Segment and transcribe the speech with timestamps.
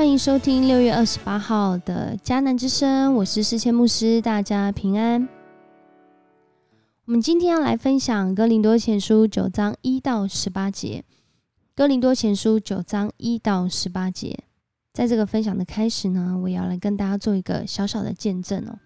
[0.00, 5.28] 欢迎收听六月二十八号的迦南之声，我是世谦牧师，大家平安。
[7.04, 11.04] 我们今天要来分享《哥林多前书》九章一到十八节，
[11.76, 14.38] 《哥林多前书》九章一到十八节。
[14.94, 18.78] 在这个分享的开始呢，我也要来跟大家做一个小小的见证哦。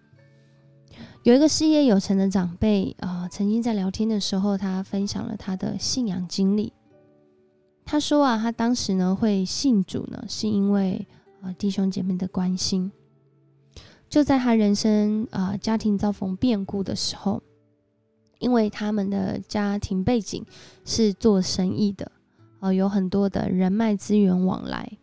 [1.23, 6.73] 有一个事业有成的长辈啊，曾经在聊天的时候，他分享了他的信仰经历。
[7.85, 11.07] 他说啊，他当时呢会信主呢，是因为
[11.41, 12.91] 啊弟兄姐妹的关心。
[14.09, 17.43] 就在他人生啊家庭遭逢变故的时候，
[18.39, 20.45] 因为他们的家庭背景
[20.85, 22.13] 是做生意的，
[22.61, 24.99] 呃有很多的人脉资源往来。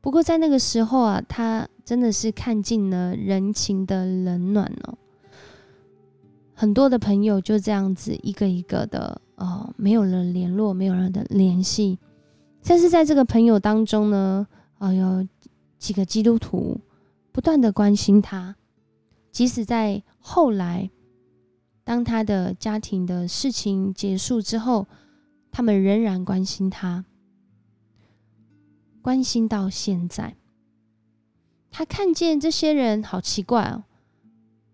[0.00, 4.98] 不过在那个时候啊，他真的是看尽了人情的冷暖哦。
[6.58, 11.98] 很多的朋友就这样子一个一个的，呃，没有了联络，没有了的联系。
[12.64, 14.46] 但是在这个朋友当中呢，
[14.78, 15.28] 呃，有
[15.78, 16.80] 几个基督徒
[17.30, 18.56] 不断的关心他，
[19.30, 20.90] 即使在后来，
[21.84, 24.86] 当他的家庭的事情结束之后，
[25.52, 27.04] 他们仍然关心他，
[29.02, 30.34] 关心到现在。
[31.70, 33.84] 他看见这些人好奇怪哦，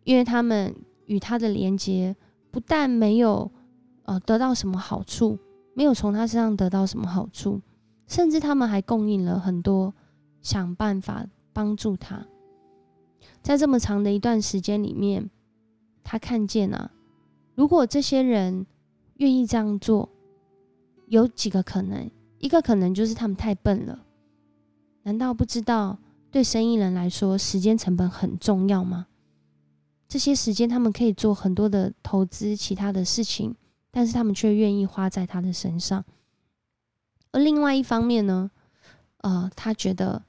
[0.04, 0.72] 因为他们。
[1.12, 2.16] 与他的连接
[2.50, 3.50] 不但没有
[4.04, 5.38] 呃得到什么好处，
[5.74, 7.60] 没有从他身上得到什么好处，
[8.06, 9.92] 甚至他们还供应了很多
[10.40, 12.26] 想办法帮助他。
[13.42, 15.28] 在这么长的一段时间里面，
[16.02, 16.90] 他看见啊，
[17.54, 18.64] 如果这些人
[19.16, 20.08] 愿意这样做，
[21.08, 24.06] 有几个可能，一个可能就是他们太笨了。
[25.02, 25.98] 难道不知道
[26.30, 29.08] 对生意人来说，时间成本很重要吗？
[30.12, 33.56] 这些时间，他们可以做很多的投资，其他的事情，
[33.90, 36.04] 但是他们却愿意花在他的身上。
[37.30, 38.50] 而另外一方面呢，
[39.22, 40.22] 呃，他觉得，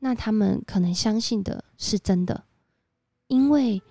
[0.00, 2.44] 那他们可能相信的是真的，
[3.28, 3.82] 因为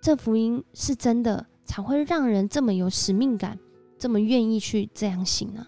[0.00, 3.58] 这福音是真的，才会让人这么有使命感，
[3.98, 5.66] 这么愿意去这样行呢。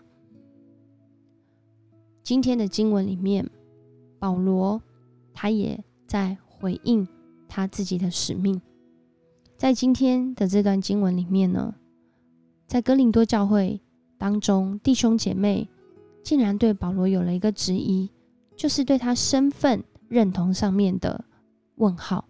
[2.22, 3.50] 今天的经文里面，
[4.19, 4.81] 保罗
[5.34, 7.06] 他也在回应
[7.47, 8.59] 他自己的使命。
[9.58, 11.74] 在今天的这段经文里面呢，
[12.69, 13.80] 在哥林多教会
[14.16, 15.69] 当中，弟兄姐妹
[16.22, 18.08] 竟然对保罗有了一个质疑，
[18.54, 21.24] 就是对他身份认同上面的
[21.74, 22.24] 问号。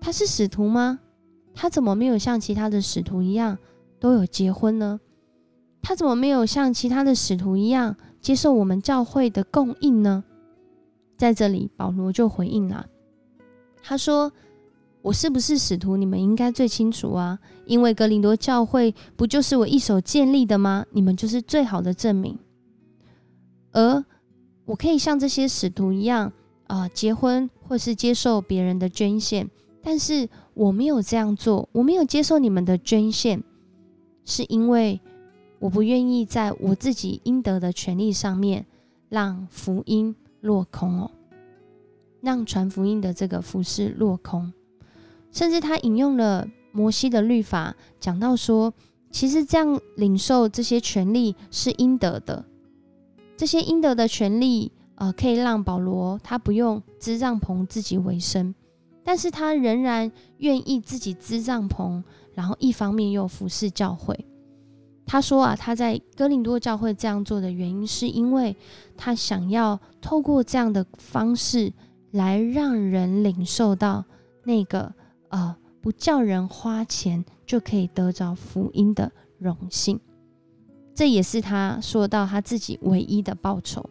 [0.00, 1.00] 他是使徒吗？
[1.56, 3.58] 他怎么没有像其他的使徒一样
[3.98, 5.00] 都有结婚呢？
[5.82, 10.22] 他怎么没有像其他的使徒一样接受我们教会的供应呢？
[11.16, 12.86] 在这里，保罗就回应了，
[13.82, 14.30] 他说。
[15.00, 15.96] 我是不是使徒？
[15.96, 20.84] 你们应该最清楚啊，因为格林多教会不就是我一手建立的吗？
[20.90, 22.38] 你们就是最好的证明。
[23.72, 24.04] 而
[24.64, 26.32] 我可以像这些使徒一样
[26.66, 29.48] 啊，结婚或是接受别人的捐献，
[29.82, 33.42] 但是我没有这样做，我没有接受你们的捐献，
[34.24, 35.00] 是因为
[35.58, 38.66] 我不愿意在我自己应得的权利上面
[39.08, 41.10] 让福音落空哦，
[42.20, 44.52] 让传福音的这个服饰落空。
[45.30, 48.72] 甚至他引用了摩西的律法，讲到说，
[49.10, 52.44] 其实这样领受这些权利是应得的。
[53.36, 58.54] 这些应得的权利，呃，可以让保罗他不用支帐篷自己为生，
[59.04, 62.02] 但是他仍然愿意自己支帐篷，
[62.34, 64.26] 然后一方面又服侍教会。
[65.06, 68.56] 他说啊，他在哥林多教会这样做的原因，是因为
[68.96, 71.72] 他想要透过这样的方式
[72.10, 74.04] 来让人领受到
[74.44, 74.94] 那个。
[75.28, 80.00] 呃，不叫人花钱就可以得着福音的荣幸，
[80.94, 83.88] 这也是他说到他自己唯一的报酬。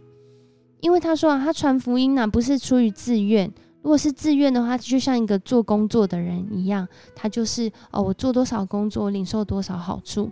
[0.80, 10.30] 因为他说啊，他传福音呢不是出于自愿，如果是自愿的话，就像一个做工作的人一样，他就是哦，我做多少工作，领受多少好处。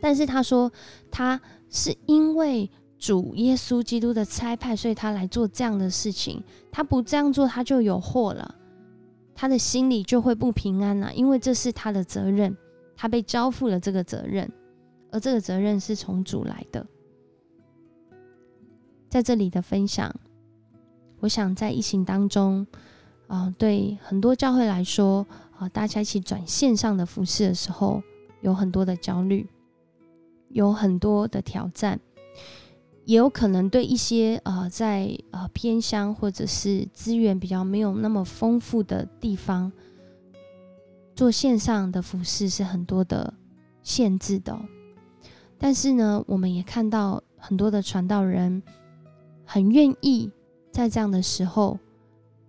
[0.00, 0.70] 但是他说
[1.10, 6.42] 他是因为主耶稣基督的差派，所以他来做这样的事情。
[6.70, 8.54] 他不这样做，他就有祸了。
[9.40, 12.56] 他的心里就会不平安了，因为这是他的责任，
[12.96, 14.50] 他被交付了这个责任，
[15.12, 16.84] 而这个责任是从主来的。
[19.08, 20.12] 在这里的分享，
[21.20, 22.66] 我想在疫情当中，
[23.28, 25.24] 啊，对很多教会来说，
[25.56, 28.02] 啊，大家一起转线上的服饰的时候，
[28.40, 29.48] 有很多的焦虑，
[30.48, 32.00] 有很多的挑战。
[33.08, 39.72] 也有可能对一些呃在呃偏乡或者是资源比较没有那么丰富的地方，
[41.14, 43.32] 做线上的服饰是很多的
[43.82, 44.54] 限制的。
[45.56, 48.62] 但是呢，我们也看到很多的传道人
[49.46, 50.30] 很愿意
[50.70, 51.78] 在这样的时候，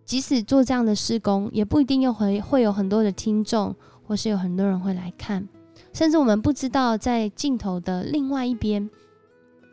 [0.04, 3.74] 即使做这样的施工，也不一定又会会有很多的听众，
[4.06, 5.48] 或是有很多人会来看，
[5.94, 8.90] 甚至我们不知道在镜头的另外一边，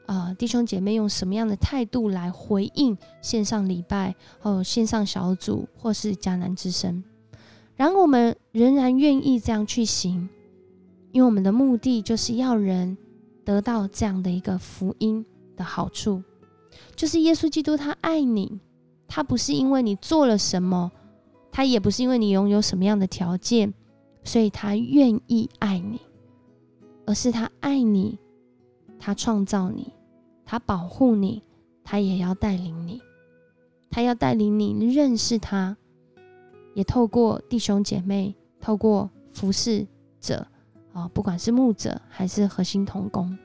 [0.07, 7.03] 啊，弟兄姐妹用什么样的态度来回应线上礼拜，或线上小组，或是迦南之声。
[7.75, 10.29] 然后我们仍然愿意这样去行，
[11.13, 12.97] 因为我们的目的就是要人
[13.45, 15.25] 得到这样的一个福音
[15.57, 16.23] 的好处，
[16.95, 18.61] 就是耶稣基督他爱你，
[19.07, 20.91] 他不是因为你做了什么，
[21.53, 23.75] 他也不是因为你拥有什么样的条件，
[24.25, 26.01] 所以他愿意爱你，
[27.07, 28.19] 而是他爱你，
[28.99, 29.93] 他创造你，
[30.47, 31.43] 他保护你，
[31.85, 33.03] 他也要带领你，
[33.91, 35.77] 他要带领你认识他。
[36.75, 39.87] 也透过弟兄姐妹，透过服侍
[40.21, 40.47] 者
[40.93, 43.37] 啊，不管是牧者还是核心同工，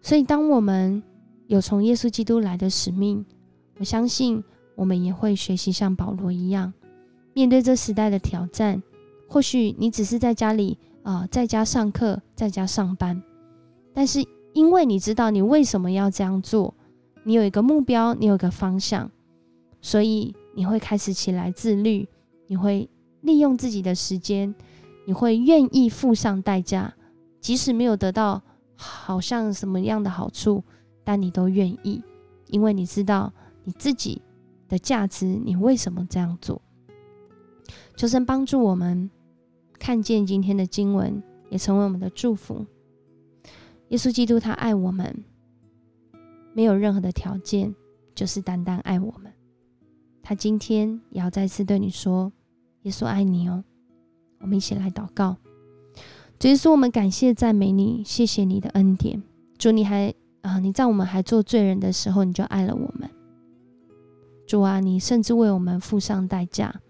[0.00, 1.02] 所以当我们
[1.46, 3.24] 有从耶稣基督来的使命，
[3.78, 4.42] 我相信
[4.74, 6.72] 我们也会学习像保罗一样，
[7.34, 8.82] 面对这时代的挑战。
[9.28, 13.22] 或许你只是在家里啊，在家上课，在家上班，
[13.94, 16.74] 但是因为你知道你为什么要这样做，
[17.24, 19.10] 你有一个目标，你有一个方向，
[19.80, 20.34] 所以。
[20.54, 22.06] 你会开始起来自律，
[22.46, 22.86] 你会
[23.22, 24.54] 利用自己的时间，
[25.06, 26.92] 你会愿意付上代价，
[27.40, 28.42] 即使没有得到
[28.76, 30.62] 好像什么样的好处，
[31.04, 32.02] 但你都愿意，
[32.48, 33.32] 因为你知道
[33.64, 34.20] 你自己
[34.68, 36.60] 的价值，你为什么这样做？
[37.96, 39.10] 求神帮助我们
[39.78, 42.66] 看见今天的经文，也成为我们的祝福。
[43.92, 45.22] 耶稣基督他爱我们，
[46.54, 47.74] 没有任何的条件，
[48.14, 49.30] 就是单单爱我们。
[50.22, 52.32] 他今天也要再次对你说
[52.84, 53.62] ：“耶稣爱你哦。”
[54.40, 55.36] 我们一起来祷告。
[56.38, 59.22] 主耶稣，我们感谢赞美你，谢谢你的恩典。
[59.58, 63.10] 主，你还啊，你在我们还做罪人的时候，你就爱了我们。
[64.46, 66.80] 主啊，你甚至为我们付上代价，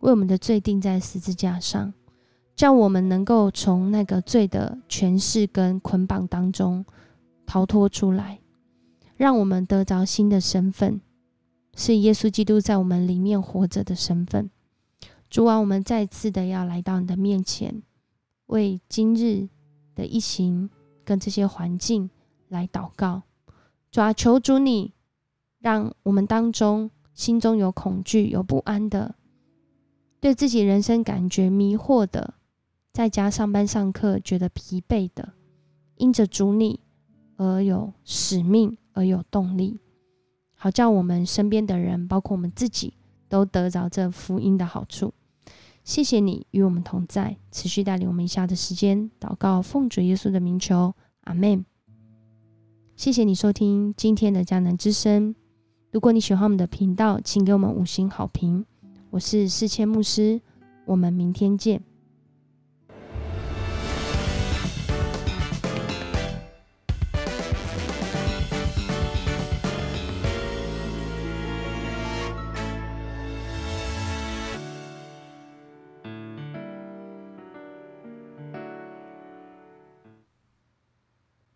[0.00, 1.94] 为我们的罪钉在十字架上，
[2.56, 6.84] 叫我们能够从那个罪的权势跟捆绑当中
[7.44, 8.40] 逃脱出来，
[9.16, 11.00] 让我们得着新的身份。
[11.76, 14.48] 是耶稣基督在我们里面活着的身份。
[15.28, 17.82] 主啊，我们再次的要来到你的面前，
[18.46, 19.48] 为今日
[19.96, 20.70] 的疫情
[21.04, 22.08] 跟这些环境
[22.46, 23.22] 来祷告。
[23.90, 24.94] 主啊，求主你
[25.58, 29.16] 让我们当中心中有恐惧、有不安的，
[30.20, 32.34] 对自己人生感觉迷惑的，
[32.94, 35.32] 在家上班上课觉得疲惫的，
[35.96, 36.78] 因着主你
[37.34, 39.80] 而有使命而有动力。
[40.54, 42.94] 好叫我们身边的人，包括我们自己，
[43.28, 45.12] 都得着这福音的好处。
[45.82, 51.66] 谢谢你与我们同在，持续带领我们以下的时间祷告，奉主耶稣的名求，阿门。
[52.94, 55.34] 谢谢你收听今天的迦南之声。
[55.90, 58.64] 如果你喜欢我们的频道，请给我们五星好评。
[59.10, 60.40] 我是世谦牧师，
[60.86, 61.82] 我们明天见。